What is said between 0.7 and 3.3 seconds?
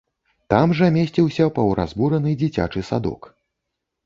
жа месціўся паўразбураны дзіцячы садок.